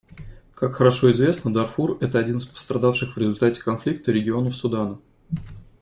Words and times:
Как 0.55 0.73
хорошо 0.73 1.11
известно, 1.11 1.53
Дарфур— 1.53 1.99
это 2.01 2.17
один 2.17 2.37
из 2.37 2.45
пострадавших 2.47 3.15
в 3.15 3.19
результате 3.19 3.61
конфликта 3.61 4.11
регионов 4.11 4.55
Судана. 4.55 4.97